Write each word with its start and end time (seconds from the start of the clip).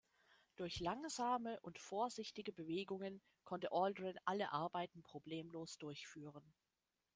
Durch 0.55 0.79
langsame 0.79 1.59
und 1.59 1.77
vorsichtige 1.77 2.51
Bewegungen 2.51 3.21
konnte 3.43 3.71
Aldrin 3.71 4.17
alle 4.25 4.51
Arbeiten 4.51 5.03
problemlos 5.03 5.77
durchführen. 5.77 6.55